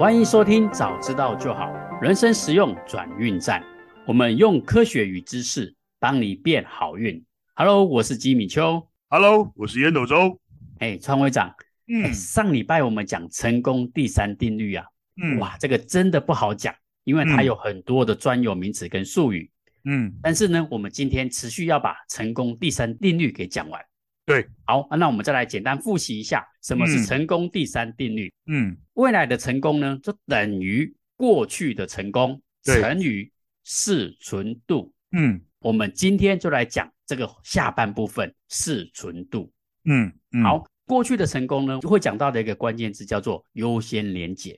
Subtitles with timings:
[0.00, 1.66] 欢迎收听《早知道就好》，
[2.00, 3.62] 人生实用转运站。
[4.06, 7.22] 我们用科学与知识帮你变好运。
[7.54, 8.82] Hello，我是吉米秋。
[9.10, 10.40] Hello，我是烟斗周。
[10.78, 11.54] 哎，川会长，
[11.86, 14.86] 嗯，上礼拜我们讲成功第三定律啊，
[15.22, 16.74] 嗯，哇，这个真的不好讲，
[17.04, 19.50] 因为它有很多的专有名词跟术语，
[19.84, 23.78] 嗯，但是呢，我们今天持续要把成功第三定律给讲完。
[24.30, 28.32] 对，好，那我们再来简单复习一下，什么是成功第三定律？
[28.46, 33.28] 嗯，未来的成功呢，就等于过去的成功乘以
[33.64, 34.94] 适存度。
[35.10, 39.50] 嗯，我们今天就来讲这个下半部分适存度。
[39.86, 44.56] 嗯，嗯，好，过去的成功呢，就会讲到的一个关键字叫做优先连结。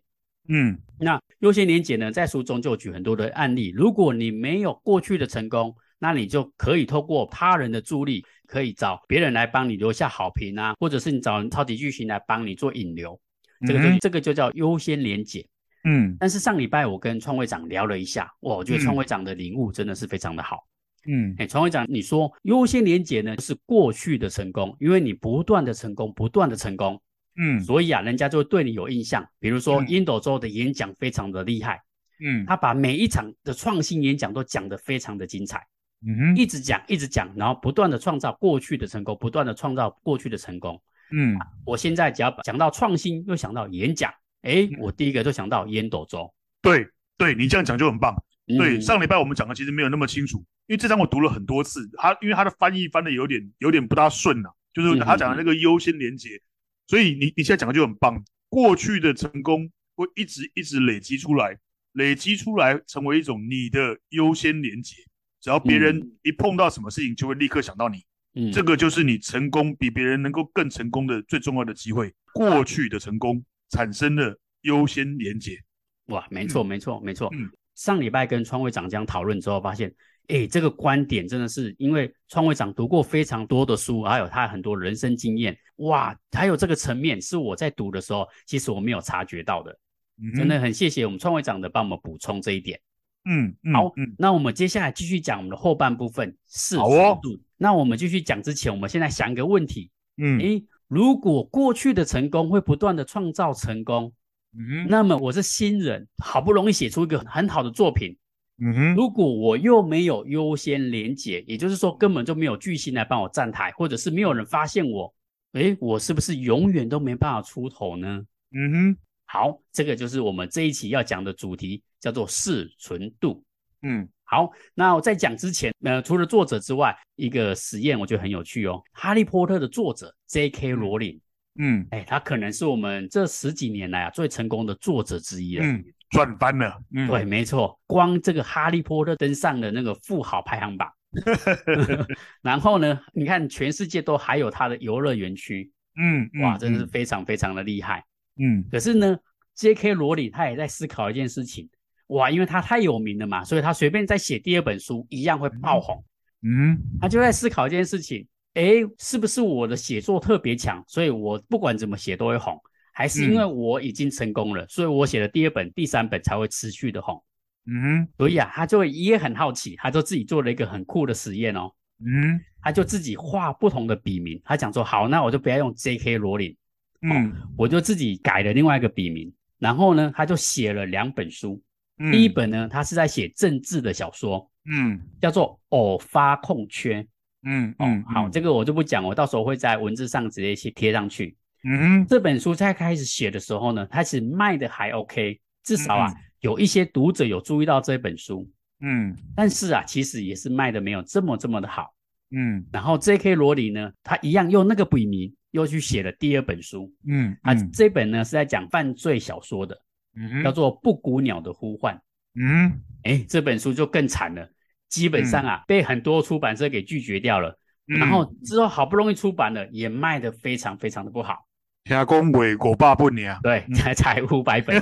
[0.49, 13.17] 嗯，那优先连结呢，在书中就举很多的案例，如果你没有过去的成功，那你就可以透过他人的助力，可以找别人来帮你留下好评啊，或者是你找超级巨星来帮你做引流，
[13.65, 15.47] 这个就、嗯、这个就叫优先连结。
[15.85, 20.67] 嗯，但是上礼拜我跟创会长聊了一下，哇，我觉得创会长的领悟真的是非常的好。
[21.07, 27.01] 嗯，哎，创会长，你说优先连结呢是过去的成功，因为你不断的成功，不断的成功，
[27.37, 29.25] 嗯，所以啊，人家就会对你有印象。
[29.39, 31.81] 比如说烟斗周的演讲非常的厉害，
[32.25, 35.65] 嗯，他把每一场的创新演讲都讲得非常的精彩。
[36.07, 40.81] 嗯哼，一直讲，一直讲，然后不断的创造过去的成功，不断的创造过去的成功。
[41.11, 46.33] 嗯，我现在只要讲到创新，又想到演讲，哎，我第一个就想到烟斗周。
[46.61, 46.87] 对，
[47.17, 48.15] 对你这样讲就很棒。
[48.47, 56.43] 嗯、对，上礼拜我们讲的其实没有那么清楚，因为这张我读了很多次，他因为他的翻译翻的有点有点不大顺呐、啊，就是他讲的那个优先连接，嗯、
[56.89, 58.23] 所以你你现在讲的就很棒。
[58.49, 61.57] 过去的成功会一直一直累积出来，
[61.93, 64.97] 累积出来成为一种你的优先连结。
[65.43, 67.99] 只要别人一碰到什么事情，就会立刻想到你。
[68.35, 72.11] 嗯，这个就是你成功比别人能够更成功的最重要的机会。
[72.33, 75.59] 过去的成功产生了优先连结。
[76.07, 77.29] 哇，没错，没错，没错。
[77.35, 79.93] 嗯，上礼拜跟创会长这样讨论之后，发现，
[80.29, 85.59] 哎，这个观点真的是因为创会长读过非常多的书，还有他很多人生经验。
[85.77, 89.77] 哇，还有这个层面是我在读的时候，其实我没有察觉到的。
[90.23, 92.81] 嗯，真的很谢谢我们创会长的帮我们补充这一点。
[93.25, 96.89] 嗯，嗯，好，嗯，那我们接下来继续讲我们的后半部分适存
[97.23, 97.39] 度。
[97.57, 104.13] 那我们继续讲之前，我们现在想一个问题，嗯，诶，如果过去的成功会不断的创造成功，
[104.59, 108.17] 嗯，那么我是新人，好不容易写出一个很好的作品，
[108.61, 115.15] 嗯哼，如果我又没有优先连结，也就是说根本就没有巨星来帮我站台，或者是没有人发现我，
[115.53, 118.25] 诶，我是不是永远都没办法出头呢？
[118.51, 118.97] 嗯哼。
[119.25, 123.43] 好，这个就是我们这一期要讲的主题，叫做适存度。
[123.83, 128.83] 嗯，好，那我在讲之前，呃，除了作者之外，一个实验我觉得很有趣哦。
[128.93, 130.73] 哈利波特的作者 J.K.
[130.73, 131.21] 罗琳，
[131.59, 135.65] 嗯，哎，他可能是我们这十几年来啊最成功的作者之一了。
[135.65, 136.79] 嗯，赚翻了。
[136.95, 140.93] 嗯，对，没错，光这个哈利波特登上了那个富豪排行榜。
[142.43, 145.71] 然后呢，你看全世界都还有他的游乐园区。
[145.97, 148.03] 嗯，哇，真的是非常非常的厉害。
[148.37, 149.19] 嗯，可是呢
[149.55, 149.93] ，J.K.
[149.93, 151.69] 罗琳他也在思考一件事情，
[152.13, 156.03] 哇，因为他太有名了嘛，所以他随便再写第二本书一样会爆红。
[156.43, 162.61] 嗯，他就在思考一件事情，诶，是不是我的写作特别强，所以我不管怎么写都会红，
[162.93, 167.23] 还是因为我已经成功了，所以我写的第二本、第三本才会持续的红？
[167.67, 171.71] 嗯，所以啊，他就也很好奇，他就自己做了一个很酷的实验哦。
[172.05, 176.19] 嗯，他就自己画不同的笔名，他讲说，好，那我就不要用 J.K.
[176.19, 176.57] 罗琳。
[177.03, 181.63] 嗯、哦，我就自己改了另外一个笔名，然后呢，他就写了两本书。
[182.03, 187.03] 嗯、第一本呢，他是在写政治的小说，嗯，叫做《偶发空缺》。
[187.45, 191.37] 嗯嗯，哦、好，这个我就不讲，我到时候会在文字上直接去贴上去。
[191.65, 198.51] 嗯，这本书在开始写的时候呢，它其实卖的还 OK，至少啊，嗯、有一些读者有注意到这本书。
[198.81, 201.95] 嗯，但是啊，其实也是卖的没有这么这么的好。
[202.31, 203.35] 嗯，然后 J.K.
[203.35, 205.33] 罗琳呢，他一样用那个笔名。
[205.53, 209.79] 又去写了第二本书，嗯，嗯啊，这本呢是在讲犯罪小说的，
[210.17, 211.95] 嗯，叫做《布谷鸟的呼唤》，
[212.35, 214.49] 嗯，哎，这本书就更惨了，
[214.89, 221.47] 基本上啊、嗯、被很多出版社给拒绝掉了，嗯、然后之后好不容易出版了，也卖得非常非常的不好。
[221.85, 224.81] 听讲卖五百本啊，对，才才五百本，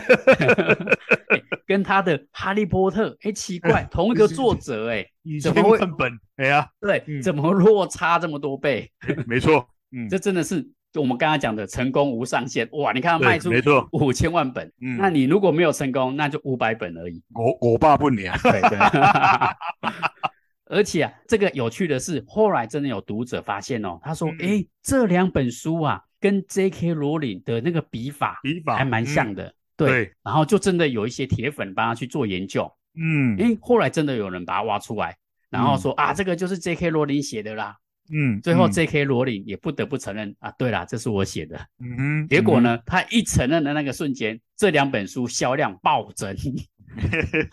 [1.66, 5.06] 跟他的《哈利波特》哎，奇怪，同一个作者哎，
[5.42, 6.12] 怎么会本？
[6.36, 8.90] 哎呀，对，怎么落差这么多倍？
[9.26, 9.66] 没错。
[9.92, 12.92] 嗯，这真的是就我们刚刚讲的成功无上限哇！
[12.92, 13.50] 你看他卖出
[13.92, 17.22] 五千万本，嗯，那你如果没有成功，那就五百本而已。
[17.34, 18.78] 我我爸不娘， 对对。
[20.66, 26.94] 而且啊，这个有趣的是，后来真的有读者发现哦，他说：“哎、嗯，这两本书啊，跟 J.K.
[26.94, 29.46] 罗琳的那个笔法笔法还蛮像的。
[29.46, 32.70] 嗯”对，然后就真的有一些铁粉帮他去做研究。
[32.94, 35.16] 嗯，哎，后来真的有人把它挖出来，
[35.50, 36.90] 然后说、嗯、啊，这个就是 J.K.
[36.90, 37.76] 罗琳写的啦。
[38.12, 39.04] 嗯，最后 J.K.
[39.04, 41.56] 罗琳也不得不承认啊，对啦，这是我写的。
[41.78, 46.36] 嗯哼，结果呢，他一承认的那个瞬间，这两本书销量暴增。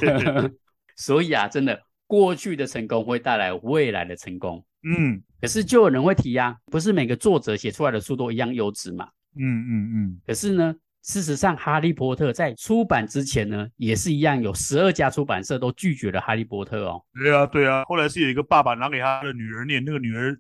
[0.95, 4.65] 所以啊，真的，过去的成功会带来未来的成功。
[4.83, 9.07] 嗯，可是就有人会提呀、啊，不是每个作者写出来的书都一样优质嘛？
[9.39, 10.21] 嗯嗯嗯。
[10.25, 10.75] 可是呢？
[11.03, 17.01] 事实上，《哈利波特》在出版之前呢，也是一样，有十二家出版社都拒绝了《哈利波特》哦。
[17.13, 17.85] 对啊，对啊。
[17.85, 20.37] 后来是有一个爸爸拿给他的女儿念，那个女儿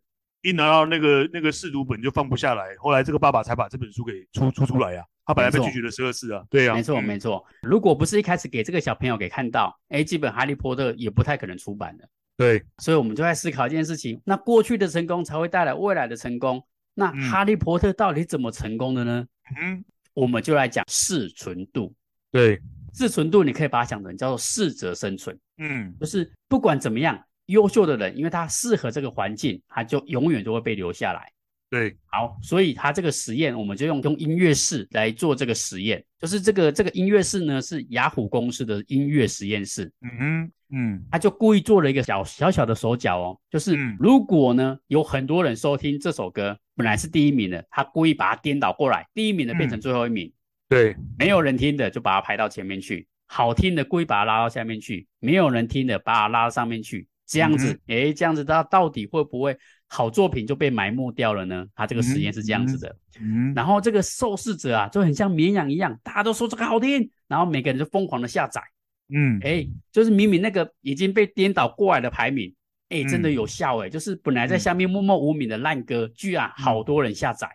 [0.47, 5.05] 一拿到那个那个试读本就放不下来，后来这个爸爸才把这本书给出出出来呀、啊。
[5.25, 6.43] 他本来被拒绝了十二次啊。
[6.49, 7.45] 对啊，没错没错。
[7.61, 12.07] 如果不是一开始给这个小朋友给看到，哎，基本《哈利波特》也不太可能出版的。
[12.37, 16.65] 对，所以我们就在思考一件事情：那过去的成功才会带来未来的成功。
[16.93, 19.25] 那《哈利波特》到底怎么成功的呢？
[19.59, 19.83] 嗯。
[20.13, 21.93] 我们就来讲适存度，
[22.31, 22.59] 对，
[22.91, 31.29] 适存度你可以把它想成叫做适者生存，嗯，就是不管怎么样，优秀的人，因为他适合这个环境，他就永远都会被留下来。
[31.69, 50.31] 对，好，所以他这个实验，我们就用用音乐室来做这个实验，就是这个这个音乐室呢是雅虎公司的音乐实验室，嗯哼，嗯，他就故意做了一个小小小的手脚哦，就是如果呢有很多人收听这首歌，本来是第一名的，他故意把它颠倒过来，第一名的变成最后一名，
[50.69, 59.55] 对，没有人听的就把它排到前面去，好听的故意把它拉到下面去，没有人听的把它拉到上面去，这样子，哎，这样子它到底会不会？
[59.89, 61.65] 好作品就被埋没掉了呢？
[61.73, 68.61] 他这个实验是这样子的，嗯，嗯，然后这个受试者啊，就很像绵羊一样，大家都说这个好听，然后每个人就疯狂的下载，
[69.07, 72.53] 嗯，哎，就是明明那个已经被颠倒过来的排名，
[72.89, 77.49] 哎，真的有效哎，就是本来在下面默默无名的烂歌，居然好多人下载，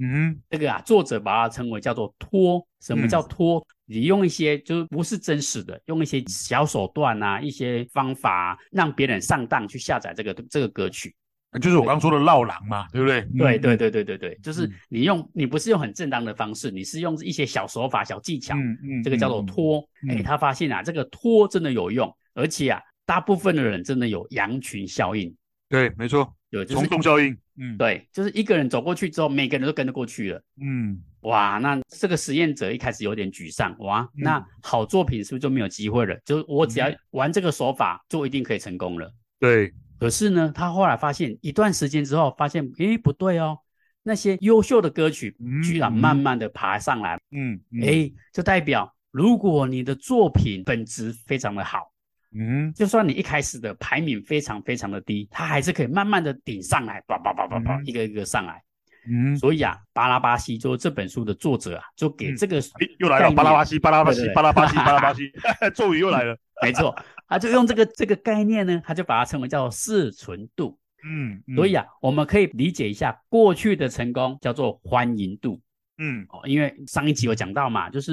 [0.00, 3.62] 嗯，这个啊，作者把它称为叫做托，什么叫拖？
[3.86, 11.14] 你用一些就是不是真实的，用一些小手段啊，一些方法让别人上当去下载这个这个歌曲。
[11.60, 13.20] 就是我刚说的绕狼嘛，对不对？
[13.38, 19.80] 对对对对对对，就是你用你不是用很正当的方式，你是用一些小手法、小技巧，嗯嗯，这个叫做拖。
[20.08, 25.32] 哎，他发现啊，这个拖真的有用，而且啊，大部分的人真的有羊群效应。
[25.68, 27.36] 对，没错，有从众效应。
[27.56, 30.42] 嗯，对，就是一个人走过去之后，每个人都跟着过去了。
[30.60, 36.18] 嗯，哇，那这个实验者一开始有点沮丧，哇，那好作品是不是就没有机会了？
[36.24, 39.12] 就是我只要玩这个手法，就一定可以成功了。
[39.38, 39.72] 对。
[39.96, 43.56] 可是呢，他后来发现一段时间之后，发现诶不对哦，
[44.02, 51.92] 那些优秀的歌曲居然慢慢的爬上来，嗯，诶、嗯，就代表如果你的作品本质非常的好，
[52.36, 58.62] 嗯，就算你一开始的排名非常非常的低，它还是可以慢慢的顶上来，叭叭叭叭叭，一个一个上来，
[59.08, 62.64] 嗯，所以啊，巴拉巴西就是这本书的作者啊，就给这个、嗯、
[62.98, 65.32] 又来了，巴拉巴西，巴拉巴西，巴拉巴西，巴拉巴西，
[65.74, 66.94] 咒语 又来了，没错。
[67.28, 70.78] 他就用这个这个概念呢，他就把它称为叫做适存度。
[71.06, 75.60] 嗯，嗯，所以啊，我们可以理解一下过去的成功叫做欢迎度。
[75.98, 78.12] 嗯，哦，因为上一集有讲到嘛，就是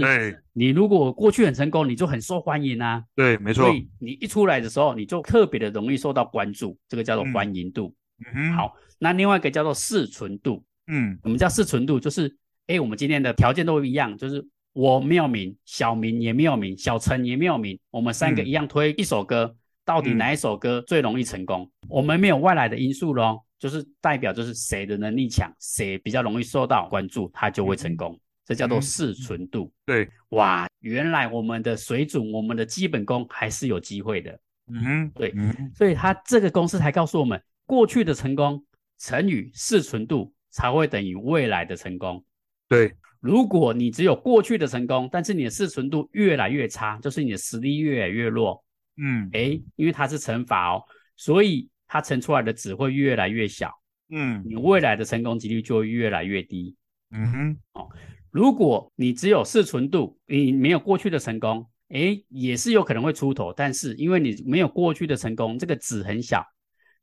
[0.54, 3.04] 你如果过去很成功，你就很受欢迎啊。
[3.16, 3.66] 对，没错。
[3.66, 7.94] 所以你一出来的时候，你就特别的容易受到关注，这个叫做欢迎度。
[8.34, 10.63] 嗯，好，那另外一个叫做适存度。
[10.88, 12.36] 嗯，我们叫适存度，就是
[12.67, 14.48] 哎，我们今天的条件都一样，就是。
[14.74, 21.70] 我没有名，小明也没有名，小陈也没有名，我们三个一样推一首歌，嗯、到底哪一首歌最容易成功？
[21.82, 29.65] 嗯、我们没有外来的因素咯，就是代表就是谁的能力强，谁比较容易受到关注，他就会成功，嗯、这叫做适存度。
[29.65, 34.32] 嗯、对，哇，原来我们的水准，我们的基本功还是有机会的。
[34.65, 38.65] 嗯哼，对，嗯、所以他这个公司才告诉我们，过去的成功
[38.98, 42.25] 乘以适存度才会等于未来的成功。
[42.68, 42.91] 对。
[43.20, 48.65] 如果你只有过去的成功，但是你的适存度越来越差，就是你的实力越来越弱。
[48.98, 50.84] 嗯，诶，因为它是乘法哦，
[51.15, 53.69] 所以它乘出来的值会越来越小。
[54.12, 56.74] 嗯，你未来的成功几率就会越来越低。
[57.12, 57.89] 嗯哼，哦，
[58.29, 66.45] 如果你只有适存度，你没有过去的成功，诶，也是有可能会出头，但是因为你没有过去的成功，这个值很小，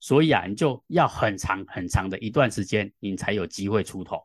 [0.00, 4.22] 所以啊，你就要很长很长的一段时间，你才有机会出头。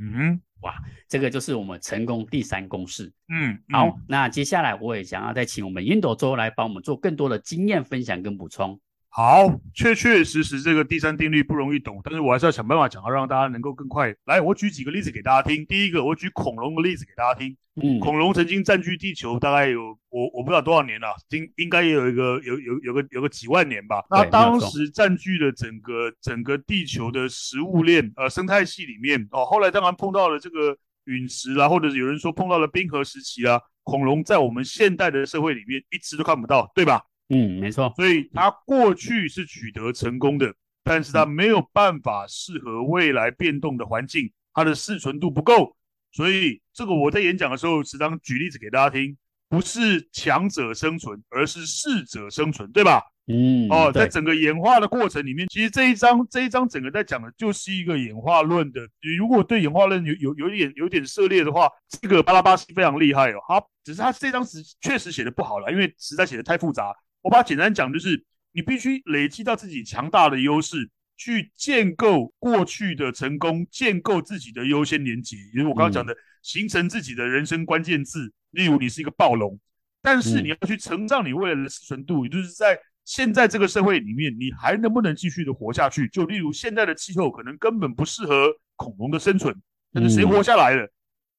[0.00, 0.40] 嗯哼。
[0.62, 0.74] 哇，
[1.06, 3.12] 这个就是我们成功第三公式。
[3.28, 8.80] 嗯，嗯，好，那接下来我也想要再请我们烟斗周来帮我们做更多的经验分享跟补充。
[9.16, 14.14] 好，确确实实这个第三定律不容易懂，但是我还是要想办法讲，要让大家能够更快。
[14.26, 15.64] 来，我举几个例子给大家听。
[15.64, 17.56] 第一个，我举恐龙的例子给大家听。
[17.82, 24.04] 嗯，恐龙曾经占据地球大概有我我不知道多少年了，应应该也有一个有有有个有个几万年吧。
[24.10, 37.00] 那当时占据了整个整个地球的食物链呃生态系里面哦，后来当然碰到了这个陨石啦，或者是有人说碰到了冰河时期啊，恐龙在我们现代的社会里面一直都看不到，对吧？
[37.28, 37.92] 嗯，没错。
[37.96, 40.54] 所以他过去是取得成功的，
[40.84, 45.76] 但是他没有办法适合未来变动的环境，它的适存度不够。
[46.12, 49.16] 所以这个我在演讲的时候时常举例子给大家听，
[49.48, 53.02] 不是强者生存，而是适者生存，对吧？
[53.26, 58.80] 嗯，哦，在整个演化的过程里面，其实这一章这一章整个在讲的就是一个演化论的。
[59.02, 63.40] 你如果对演化论有有有点有点涉猎的话，这个巴拉巴西非常厉害哦。
[63.48, 66.94] 他只是他这张词确实写的不好了，因为实在写的太复杂。
[67.26, 75.36] 我把它简单讲，就是你必须累积到自己强大的优势，去建构过去的成功，建构自己的优先连结。
[75.36, 78.32] 也就是我刚刚讲的，形成自己的人生关键字。
[78.52, 79.58] 例如，你是一个暴龙，
[80.00, 82.78] 但是你要去成长你未来的生存度，也就是在。
[83.04, 86.08] 现在这个社会里面，你还能不能继续的活下去？
[86.08, 89.54] 就例如现在的气候可能根本不适合恐龙的生存，
[89.92, 90.82] 但是谁活下来了？
[90.82, 90.90] 嗯、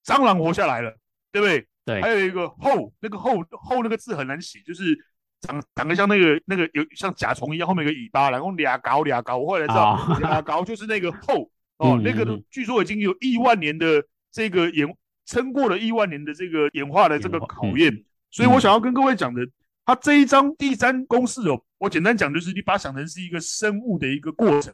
[0.06, 0.98] 蟑螂活下来了，
[1.30, 1.68] 对不对？
[1.84, 2.02] 对。
[2.02, 4.98] 还有一个后，那个后后那个字很难写，就是
[5.48, 9.38] 长长得像那个那个有像甲虫一样，后面有个尾巴，然后俩高俩高。
[9.38, 14.88] 我后来知道俩高就是那个 后哦，那个据说已经有亿万年的这个演
[15.26, 19.48] 撑过了亿万年的这个演化的这个考验，嗯、所以我想要跟各位讲的。
[19.90, 24.74] 它这一章第三公式哦，我简单讲就是，你把它想成是一个生物的一个过程，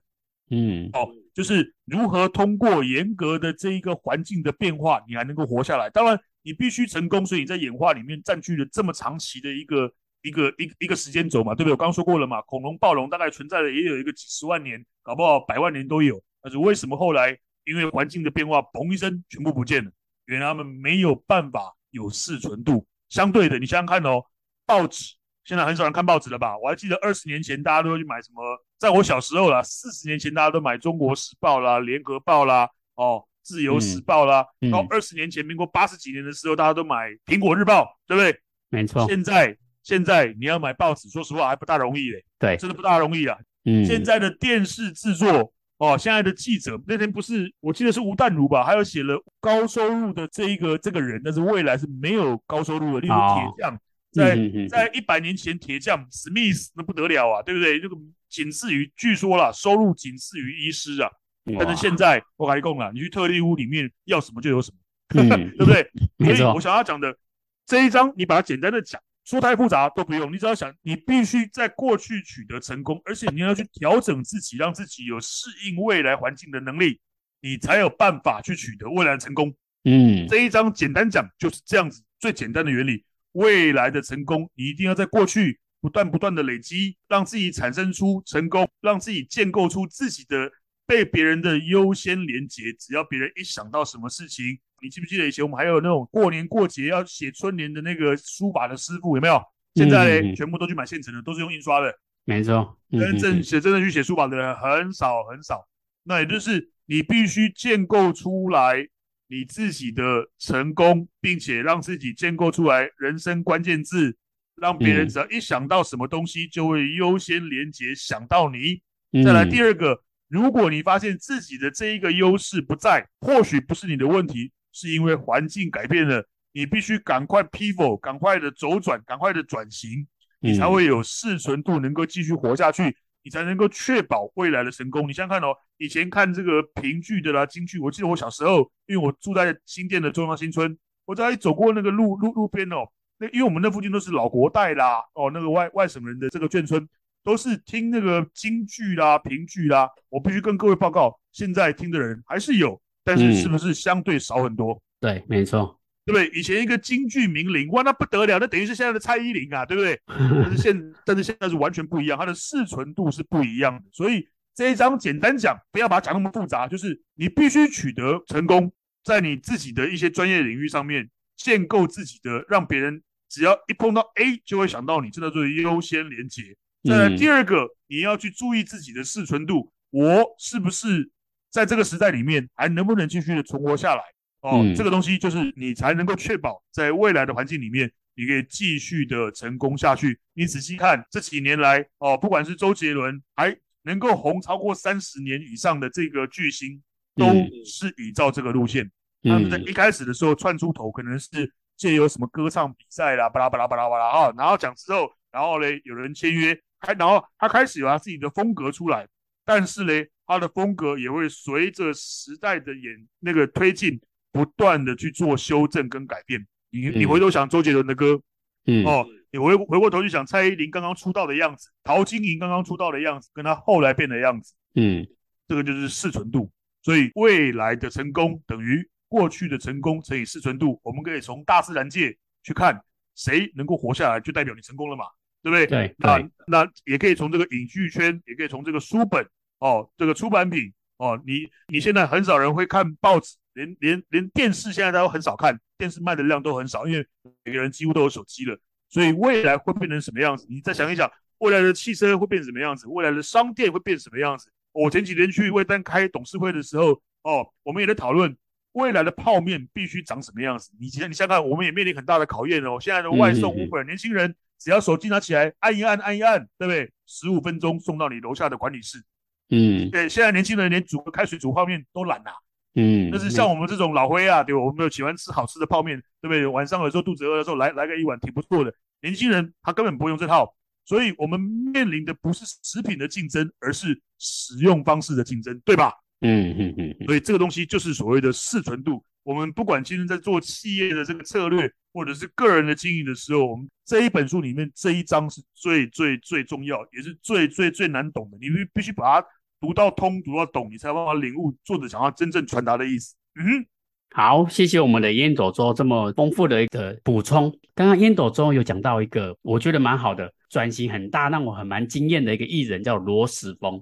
[0.50, 5.88] 嗯，哦，就是如何通过严格的这一个环境的变化，你还能够活下来。
[5.92, 11.72] 当然，你必须成功，所以你在演化里面占据了这么长期的一个一个一个一个时间轴嘛，对不对？
[11.72, 16.20] 我刚刚说过了嘛，恐龙、暴龙大概存在了也有一个几十万年，搞不好百万年都有。
[16.42, 19.92] 但是为什么后来因为环境的变化，嘣一声全部不见了？
[20.26, 22.86] 原来他们没有办法有适存度。
[23.10, 24.24] 相对的，你想想看哦。
[24.66, 26.58] 报纸现在很少人看报纸了吧？
[26.58, 28.42] 我还记得二十年前大家都会去买什么，
[28.80, 34.46] 在我小时候啦，四十年前大家都买《中国时报》啦、《联合报》啦、哦，《自由时报》啦。
[34.60, 38.40] 然后二十年前，民国八十几年的时候，大家都买《苹果日报》，对不对？
[38.70, 39.06] 没错。
[39.06, 42.24] 现在现在你要买报纸，说实话还不大容易嘞。
[42.40, 43.38] 对，真的不大容易啊。
[43.66, 43.86] 嗯。
[43.86, 48.64] 现在的电视制作哦，现在的记者那天不是我记得是吴淡如吧？
[48.64, 53.78] 还有写了高收入的这一个这个人，但是未来是没有高收入的，例如铁匠。
[54.14, 54.38] 在
[54.70, 57.80] 在一百年前，铁匠史密斯那不得了啊，对不对？
[57.80, 57.98] 这个
[58.30, 61.10] 仅次于，据说啦，收入仅次于医师啊。
[61.58, 64.72] 但是现在我跟你讲了，你去特例屋里面要什么就有什
[65.16, 65.90] 么，嗯、 对不对？
[66.36, 67.18] 所以我想要讲的
[67.66, 77.00] 这一章，你把它简单的讲，说太复杂都不用，你只要想，你必须在过去取得成功，而且你要去调整自己，让自己有适应未来环境的能力，
[77.42, 79.56] 你才有办法去取得未来的成功。
[79.86, 83.06] 嗯，这一章简单讲就是这样子，最简单的原理。
[83.32, 90.52] 未来的成功，你一定要在过去不断不断的累积，让自己产生出成功，让自己建构出自己的
[90.86, 92.72] 被别人的优先连结。
[92.74, 99.42] 只要别人一想到什么事情，你记不记得以前我们还有那种过年过节要写春联的那个书法的师傅有没有？
[99.76, 101.92] 现在呢，全部都去买现成的，都是用印刷的。
[102.26, 105.66] 没错，真正写真的去写书法的人很少很少。
[106.04, 108.88] 那也就是你必须建构出来。
[109.30, 114.16] 你自己的成功，并且让自己建构出来人生关键字，
[114.62, 118.80] 让别人只要一想到什么东西，就会优先连结想到你。
[119.24, 130.06] 再来第二个，如果你发现自己的这一个优势不在，或许不是你的问题，是因为环境改变了，你必须赶快 pivot，赶快的走转，赶快的转型，
[130.42, 132.98] 你才会有适存度，能够继续活下去。
[133.26, 135.08] 你才能够确保未来的成功。
[135.08, 142.86] 你想想看哦，以前看这个评剧的啦、京剧，我记得我小时候，因为我住在新店的中央新村，我在走过那个路路路边哦，
[143.18, 146.86] 那因为我们那附近都是老国代啦，哦，那个外外省人的这个眷村，
[147.24, 149.90] 都是听那个京剧啦、评剧啦。
[150.10, 154.74] 我必须跟各位报告，现在听的人还是有，但是是不是相对少很多？
[154.74, 155.80] 嗯、对，没错。
[156.06, 156.28] 对不对？
[156.38, 159.98] 以前一个京剧名伶，哇，那不得了，那等于是现在的蔡依林啊，对不对？
[160.08, 163.84] 但是现，但是现在是完全不一样，它的适存度是不一样的。
[163.90, 168.70] 所以这一章简单讲，不要把它讲那么复杂，就是你必须取得成功，
[169.04, 176.56] 在你自己的一些专业领域上面建构自己的，让别人只要一碰到 A 就会想到你，这叫做优先连结。
[176.84, 181.10] 再来第二个，你要去注意自己的适存度，我是不是
[181.54, 184.02] 在这个时代里面还能不能继续的存活下来？
[184.42, 190.20] 哦，嗯、这个东西就是你才能够确保在未来的环境里面，你可以继续的成功下去。
[190.34, 196.82] 你仔细看这几年来，哦，不管是周杰伦还能够红超过三十年以上的这个巨星，
[197.16, 197.26] 都
[197.64, 198.84] 是依照这个路线。
[199.22, 201.30] 嗯、他们在一开始的时候窜出头，可能是
[201.78, 209.08] 借由什么歌唱比赛啦，巴拉巴拉巴拉巴拉啊，然后讲之后，然后嘞有人签约，还然后他开始有他自己的风格出来，
[209.46, 214.00] 但是嘞他的风格也会随着时代的演那个推进。
[214.34, 216.44] 不断的去做修正跟改变。
[216.72, 218.20] 你你回头想周杰伦的歌，
[218.66, 225.06] 嗯哦，你回回过头去想蔡依林刚刚出道的样子，陶晶莹刚刚出道的样子，跟她后来变的样子，嗯，
[225.48, 226.52] 这个就是适存度。
[226.82, 230.82] 所以未来的成功等于过去的成功乘以适存度。
[230.82, 235.06] 我们可以从大自然界去看，谁能够活下来，就代表你成功了嘛，
[235.44, 235.68] 对不对？
[235.68, 235.96] 对。
[236.00, 239.24] 那那也可以从这个影剧圈，也可以从这个书本
[239.64, 243.38] 哦，这个出版品哦，你你现在很少人会看报纸。
[243.54, 247.08] 连连连电视现在都很少看，电视卖的量都很少，因为
[247.44, 248.58] 每个人几乎都有手机了。
[248.90, 250.48] 所以未来会变成什么样子？
[250.50, 252.88] 你再想一想，未来的汽车会变成什么样子？
[252.88, 254.52] 未来的商店会变成什么样子？
[254.72, 258.36] 我前几天去魏丹开董事会的时候，哦，我们也在讨论
[258.72, 260.72] 未来的泡面必须长什么样子。
[260.80, 262.80] 你想，你想看，我们也面临很大的考验哦。
[262.82, 266.92] 现在的外送 Uber，年轻人只要手机拿起来按一按，按一按，对不对？
[267.06, 269.04] 十五分钟送到你楼下的管理室。
[269.50, 272.36] 嗯，对，现在年轻人连煮个开水煮泡面都懒呐、啊。
[272.76, 274.62] 嗯，但是像我们这种老灰啊，对吧？
[274.62, 276.48] 我们有喜欢吃好吃的泡面，对不对？
[276.48, 278.74] 晚上有时候肚子饿的时候，来来个一碗挺不错的。
[279.02, 285.94] 年轻人他根本不用这套，所以我们面临的不是食品的竞争，而是使用方式的竞争，对吧？
[286.22, 287.06] 嗯嗯嗯。
[287.06, 289.04] 所以这个东西就是所谓的适存度。
[289.24, 298.38] 我们不管今天在做企业的这个策略，或者是个人的经营的时候，我们这一本书里面这一章是最最最重要，也是最最最难懂的。
[298.40, 299.28] 你必必须把它。
[299.64, 303.16] 读到通，读到懂，你才有办法领悟作者想要真正传达的意思。
[303.36, 303.66] 嗯，
[304.14, 307.50] 好，谢谢我们的烟斗周这么丰富的一个补充。
[307.74, 313.82] 刚刚烟斗周有讲到一个我觉得蛮好的转型很大，让我很蛮惊艳的一个艺人叫罗时丰。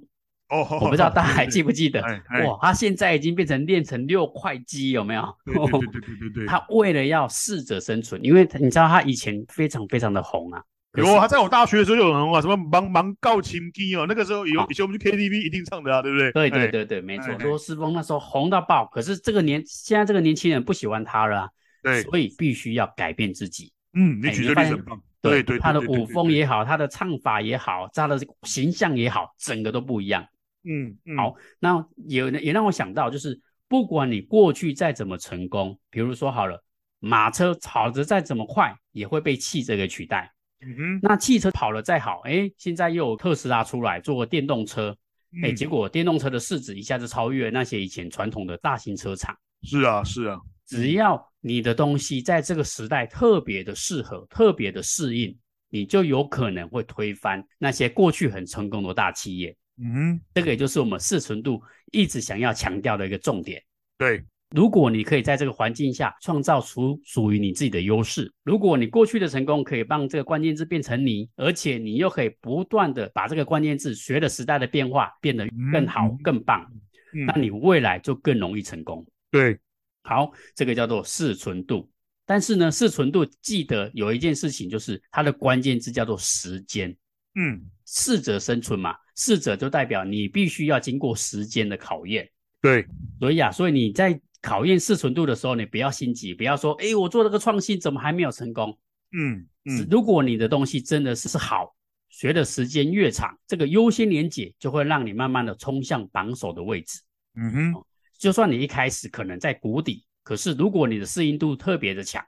[0.51, 2.01] 哦，我不知道大家还记不记得？
[2.45, 5.35] 哇，他现在已经变成练成六块肌，有没有？
[5.45, 6.45] 对对对对对。
[6.45, 10.61] 他为了要适者生存，因为你知道他以前非常非常的红啊。
[10.97, 16.31] 有啊，他在我大学的时候就很红啊，什么忙忙告情机哦，那个时候有以前我们去 KTV 一定唱的啊，对不对？
[16.33, 17.33] 对对对对，没错。
[17.39, 21.47] 罗斯峰那时候红到爆，可是这个年现在这个年轻人不喜欢他了，
[21.81, 23.71] 对，所以必须要改变自己。
[23.93, 25.01] 嗯，你举的例子很棒。
[25.21, 30.25] 对对，他的舞风也好，他的唱法也好，他的形象也好，整个都不一样。
[30.63, 31.17] 嗯嗯。
[31.17, 36.63] 好，那也也让我想到，就是不管你过去再怎么成功，比如说好了，
[36.99, 40.31] 马车跑得再怎么快，也会被汽车给取代。
[40.63, 44.95] 嗯哼，那汽车跑得再好，哎，现在又有特斯拉出来做个电动车，
[45.43, 49.35] 哎、嗯，结果电动车的市值一下子超越那些以前传统的大型车厂。
[49.63, 55.35] 是啊，是啊，只要你的东西在这个时代特别的适合、特别的适应，
[55.69, 59.55] 你就有可能会推翻那些过去很成功的大企业。
[59.77, 63.63] 嗯，这个也就是我们适存度一直想要强调的一个重点。
[63.97, 64.23] 对。
[64.53, 76.69] 如果你可以在这个环境下创造出属于你自己的优势，如果你过去的成功可以帮这个关键字变成你，而且你又可以不断的把这个关键字随着时代的变化变得更好、嗯、更棒，
[77.13, 79.07] 嗯、那你未来就更容易成功。
[79.29, 79.57] 对，
[80.03, 81.89] 好，这个叫做适存度。
[82.25, 86.93] 但是呢，适存度记得有一件事情，就是它的关键字叫做时间。
[87.35, 92.27] 嗯，适者生存嘛，适者就代表你必须要经过时间的考验。
[92.59, 92.83] 对，
[93.19, 98.75] 所以啊，所以你在考验适存度的时候，你不要心急，不要说，哎，我做了个创新怎么还没有成功？
[99.15, 101.75] 嗯嗯，如果你的东西真的是好，
[102.09, 106.99] 学的时间越长，这个优先连结就会让你慢慢的冲向榜首的位置。
[107.35, 107.83] 嗯哼，
[108.17, 112.25] 就算你一开始可能在谷底，可是如果你的适应度特别的强，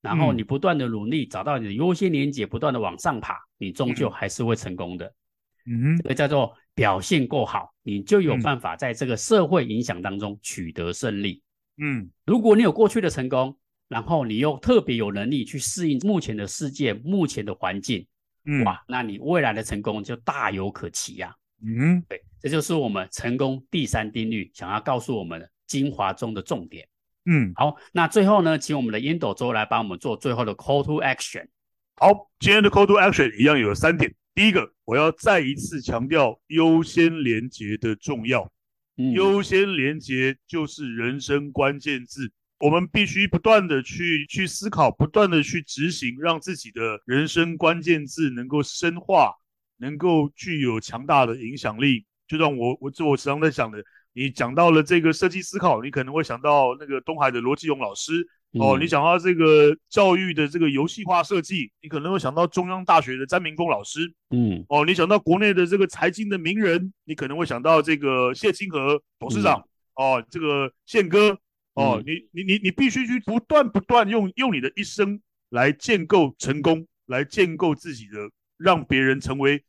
[0.00, 5.12] 然后你不断的努力，找到你的优先连接，不断的往上爬，你终究还是会成功的。
[5.66, 11.42] 嗯哼，这个叫做表现够好，你就有办法在这个社会影响当中取得胜利。
[11.78, 18.06] 嗯，如果你有过去的成功，然后你又特别有能力去适应目前的世界、目前的环境，
[18.44, 21.34] 嗯，哇，那你未来的成功就大有可期呀。
[21.62, 26.86] 嗯，对，这就是我们成功第三定律想要告诉我们的精华中的重点。
[27.24, 31.46] 嗯，好，那最后呢，请我们的烟斗周来帮我们做最后的 call to action。
[31.96, 34.14] 好，今天的 call to action 一样有三点。
[34.36, 38.52] 第一个，我要再一次强调优先连接的重要。
[39.14, 49.32] 优先连接就是人生关键字，我们必须不断的去去思考，不断的去执行，让自己的人生关键字能够深化，
[49.78, 52.04] 能够具有强大的影响力。
[52.28, 58.12] 就像我我我时常在想的，你讲到了这个设计思考，你可能会想到那个东海的罗继勇老师。
[58.58, 64.12] 哦，你想到这个教育的这个游戏化设计，你可能会想到中央大学的詹明功老师。
[64.30, 69.58] 嗯，哦，你想到国内的这个财经的名人，你可能会想到这个谢金河董事长。
[69.94, 71.38] 嗯、哦，这个宪哥。
[71.74, 79.62] 哦，嗯、你你你你必须去不断不断用用你的一生来建构成功，来建构自己的，让别人成为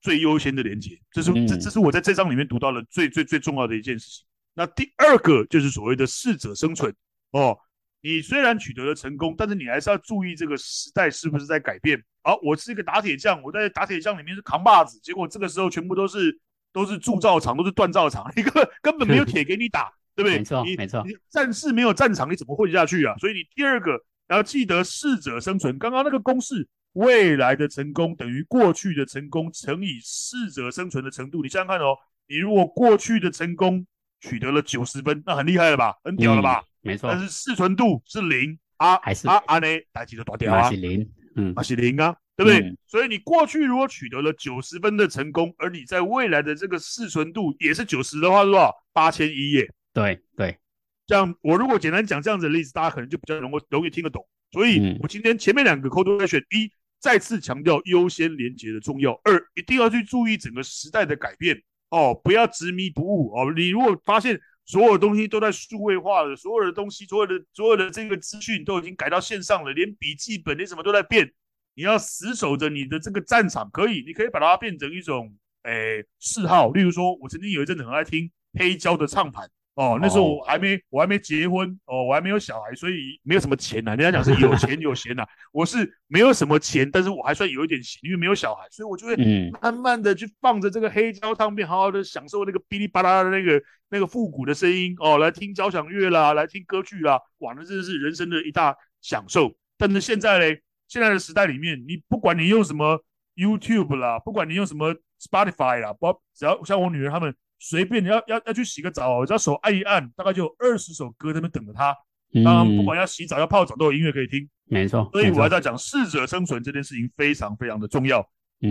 [0.00, 0.98] 最优先的连接。
[1.10, 4.24] 这是、嗯、这这是我在这章里面读到的最最最重要的一件事情。
[4.54, 6.94] 那第二个就是所谓的适者生存。
[7.32, 7.58] 哦。
[8.02, 12.02] 你虽然取得了成功，但是你还是要注意这个时代是不是在改变。
[12.22, 16.36] 好，我是一个打铁匠，我在打铁匠里面是扛把子，结果这个时候全部都是
[16.72, 20.38] 都是铸造厂，都是锻造厂，一个根本没有铁给你打，对不对？
[20.38, 21.04] 没错，没错。
[21.06, 23.14] 你战士没有战场，你怎么混下去啊？
[23.18, 25.78] 所以你第二个要记得适者生存。
[25.78, 31.40] 刚刚那个公式，未来的成功等于过去的成功乘以适者生存的程度。
[31.40, 33.86] 你想想看哦，你如果过去的成功
[34.20, 35.94] 取得了九十分，那很厉害了吧？
[36.02, 36.60] 很屌了吧？
[36.60, 39.66] 嗯没错，但是适存度是零啊，还是啊啊呢？
[39.92, 42.60] 大家都断掉啊，是零，嗯，啊是零啊，对不对？
[42.60, 48.74] 嗯、所以你过去如果取得了九十分的成功，而你在未来的这个适存度也是九十的话，是多少？
[48.92, 49.72] 八千一耶。
[49.94, 50.58] 对对，
[51.06, 54.26] 这样我如果简单讲这样子的例子，大家可能就比较容易容易听得懂。
[54.50, 63.52] 所以我今天前面两个 action：一，再次强调优先连结的重要；二，一定要去注意整个时代的改变哦，不要执迷不悟哦。
[63.54, 64.38] 你如果发现，
[64.72, 71.30] 所有东西都在数位化了，所有的东西，所有的所有的这个资讯都已经改到线上了，连笔记本连什么都在变。
[71.74, 76.70] 你要死守着你的这个战场，可以，你可以把它变成一种诶嗜好。
[76.70, 79.50] 例如说，我曾经有一阵子很爱听黑胶的唱盘。
[79.74, 83.96] 哦，那时候我还没，我还没结婚，哦，我还没有小孩，所以没有什么钱呐、啊。
[83.96, 89.16] 人家讲是有钱有闲呐、啊， 我是没有什么钱，但是我还算有一点钱，因为没有小孩，所以我就会
[89.62, 99.54] 慢慢的去放着这个黑胶唱片，好好的享受那个哔哩吧啦的那个那个复古的声音哦，来听交响乐啦，来听歌剧啦，哇，那真的是人生的一大享受。
[99.78, 103.02] 但是现在嘞，现在的时代里面，你不管你用什么
[103.36, 107.34] YouTube 啦，不管你用什么 Spotify 啦，不只要像我女儿他们。
[107.64, 111.96] 随便你要要要去洗个澡，只要手按一按，大概就有二十首歌在那边等着他。
[112.44, 114.48] 当然，不管要洗澡要泡澡，都有音乐可以听。
[114.64, 118.20] 没错，所以我还在讲适者生存这件事情非常非常的重要。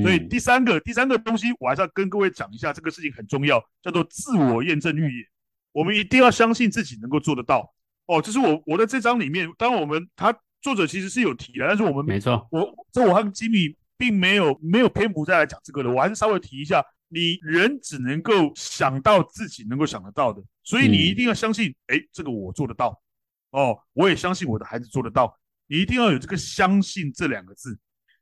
[0.04, 5.26] 所以第三个第三个东西，我还是要跟各位讲一下，这个事情很重要，叫做自我验证预言。
[5.72, 7.74] 我们一定要相信自己能够做得到。
[8.08, 16.84] 哦，这是我我在这章里面，当然我们他作者其实是有提的，但是我们没错，我这我和吉米并没有没有篇幅再来讲这个的，我还是稍微提一下。
[17.14, 22.98] 你人只能够想到自己能够想得到的，所以你一定要相信，哎、嗯，这个我做得到，
[23.50, 25.38] 哦，我也相信我的孩子做得到。
[25.68, 27.78] 你一定要有这个相信这两个字，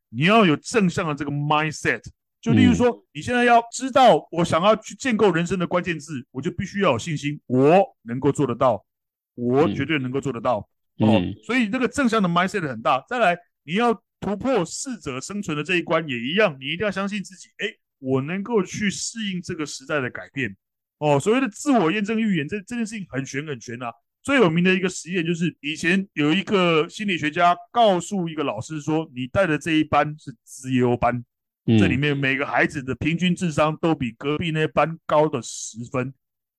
[0.09, 2.01] 你要有正向的这个 mindset。
[2.41, 8.83] 就例如说，嗯、你现在要知道我想要去建构人生的关键字，我就必须要有信心，我能够做得到，
[9.35, 10.67] 我绝对能够做得到。
[10.97, 13.05] 嗯、哦，所以这个正向的 mindset 很大。
[13.07, 17.67] 再来，你要突破适者生存的这一关也一样，你一定要相信自己，哎。
[17.99, 20.55] 我能够去适应这个时代的改变，
[20.97, 23.91] 哦，所谓的自我验证预言，这这件事情很玄很玄啊。
[24.21, 31.23] 最有名的一个实验就是，以前有一个心理学家告诉一个老师说，你带的这一班是资优班，
[31.65, 36.13] 嗯、这里面每个孩子的平均智商都比隔壁那班高的十分，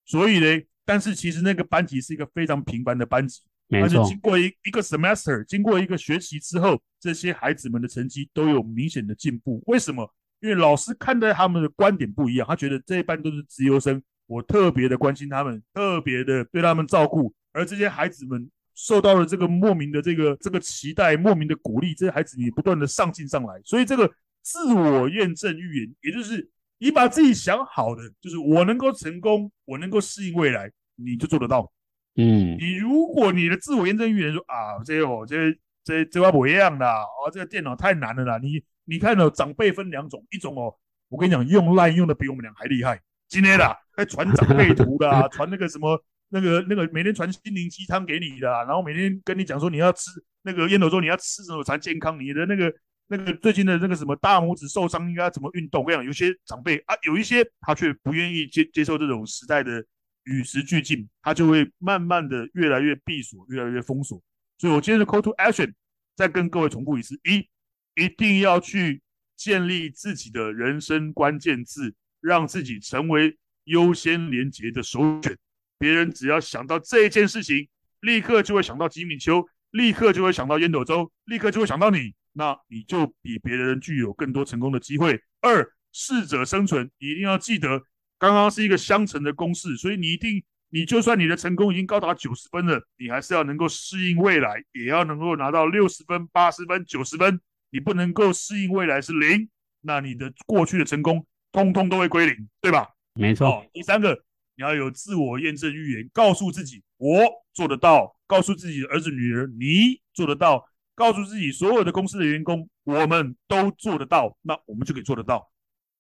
[0.06, 0.46] 所以呢，
[0.86, 10.10] 但是其实那个班级是一个非常平凡的班级，而且经过一一个 semester，经过一个学期之后，这些孩子们的成绩都有明显的进步，为什么？
[10.40, 24.10] 因为老师看待他们的观点不一样，他觉得这一班都是资优生，我特别的关心他们，特别的对他们照顾，而这些孩子们受到了这个莫名的这个这个期待，莫名的鼓励，这些孩子也不断的上进上来，所以这个
[24.42, 26.48] 自我验证预言，也就是
[26.78, 31.70] 你把自己想好的，就是我能够成功，我能够适应未来，你就做得到。
[32.16, 38.62] 嗯，你如果你的自我验证预言说啊，这个这这这块不一样的，哦，这个电脑太难了啦，你。
[38.84, 40.74] 你看哦，长辈分两种，一种哦，
[41.08, 43.00] 我跟你讲，用赖用的比我们俩还厉害。
[43.28, 50.10] 今天啦，还传长辈图的， 传那个什么那个那个，每天传心灵鸡汤给你的，然后每天跟你讲说你要吃
[50.42, 52.18] 那个烟斗周，你要吃什么才健康？
[52.18, 52.72] 你的那个
[53.06, 55.82] 那个最近的那个什么大拇指受伤应该怎么运动？
[55.82, 59.84] 我跟你讲，有些长辈啊，有一些他却不愿意接接受这种时代的
[60.24, 64.20] 与时俱进，他就会慢慢的越来越闭锁，越来越封锁。
[64.58, 65.72] 所以我今天的 call to action
[66.16, 67.48] 再跟各位重复一次：一。
[67.94, 69.02] 一定要去
[69.36, 75.36] 建立自己的人生关键字，让自己成为优先连接的首选。
[75.78, 77.68] 别人只要想到这一件事情，
[78.00, 85.22] 立刻就会想到吉米丘，立刻就会想到烟斗周，立刻就会想到你，那你就比别人具有更多成功的机会。
[85.40, 87.82] 二，适者生存，一定要记得，
[88.18, 97.40] 刚刚是一个相乘的公式，所以你一定，你就算你的成功已经高达九十分了，你还是要能够适应未来，也要能够拿到六十分、八十分、九十分。
[97.70, 99.48] 你不能够适应未来是零，
[99.80, 102.88] 那你的过去的成功通通都会归零，对吧？
[103.14, 103.48] 没错。
[103.48, 104.12] 哦，第三个，
[104.56, 115.50] 你要有自我验证预言，告诉自己我做得到，告诉自己的儿子女儿你做得到，告诉自己所有的公司的员工我们都做得到，那我们就可以做得到，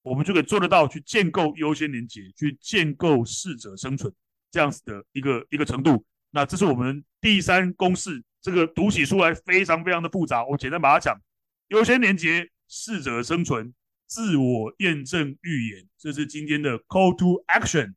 [0.02, 4.12] 我们就可以做得到去建构优先连接，去建构适者生存
[4.50, 6.04] 这样子的一个一个程度。
[6.30, 11.18] 那这是我们第三公式，这个读起书来非常非常的复杂，我简单把它讲：
[11.70, 13.72] 优先连结，适者生存，
[14.06, 17.94] 自我验证预言，这是今天的 call to action。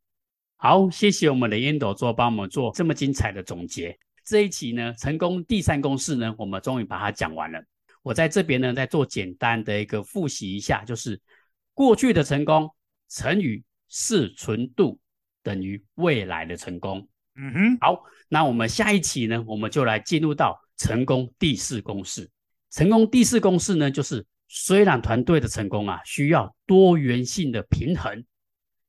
[0.58, 3.98] 好，谢谢我们的烟斗做帮我们做这么精彩的总结。
[4.24, 7.60] 这一期呢，成功第三公式呢，我们终于把它讲完了。
[8.04, 11.20] 我在这边呢，再做简单的一个复习一下，就是
[11.74, 12.70] 过去的成功
[13.10, 15.00] 乘以适存度
[15.42, 17.10] 等于未来的成功。
[17.36, 22.30] 嗯哼，好，那我们下一期呢，我们就来进入到成功第四公式。
[22.74, 28.26] 成功第四公式呢，就是虽然团队的成功啊，需要多元性的平衡，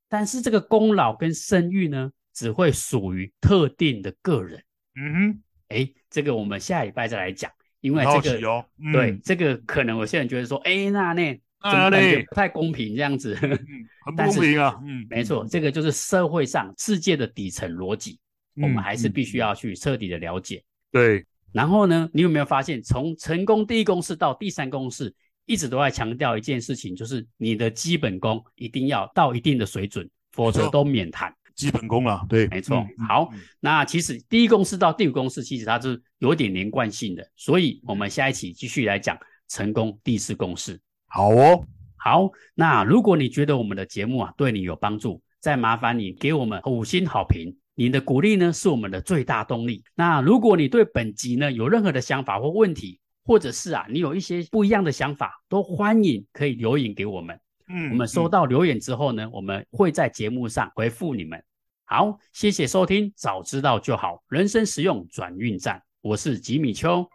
[0.09, 4.63] 但是这个功劳跟声誉呢，只会属于特定的个人。
[4.95, 13.49] 嗯哼，哎，这个我们下礼拜再来讲，因为这个、哦嗯、对这个可能有些人觉得说，哎，那那感觉不太公平这样子，嗯、
[14.03, 14.79] 很不公平啊。
[14.83, 18.19] 嗯，没错，这个就是社会上世界的底层逻辑。
[18.55, 20.57] 我们还是必须要去彻底的了解。
[20.57, 25.13] 嗯、对，然后呢，你有没有发现，从成功第一公式到第三公式，
[25.45, 31.33] 一直都在强调一件事情，就是你的基本功一定要到一定的水准，否则都免谈。
[31.55, 32.85] 基本功了，对，没错。
[32.97, 40.77] 嗯、好、嗯，那其实第一公式到第五公式，其实它是有点连贯性的，所以我们下一期继续来讲成功第四公式。
[41.07, 42.29] 好哦，好。
[42.55, 47.55] 那如果你觉得我们的节目啊对你有帮助，再麻烦你给我们五星好评。
[47.75, 49.83] 你的鼓励呢，是我们的最大动力。
[49.93, 57.39] 那如果你对本集呢有任何的想法或问题，或者是啊你有一些不一样的想法，都欢迎可以留言给我们。
[57.67, 61.43] 嗯，我们收到留言之后呢，嗯、我们会在节目上回复你们。
[61.83, 65.81] 好，谢谢收听，早知道就好，人生实用转运站。
[66.01, 67.05] 我是吉米秋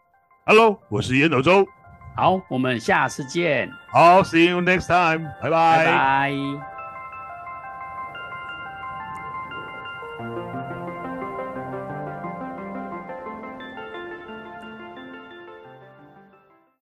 [0.46, 1.64] ，Hello，我是烟斗周。
[2.16, 3.70] 好，我们下次见。
[3.92, 5.50] 好，See you next time，拜拜。
[5.50, 6.34] 拜拜。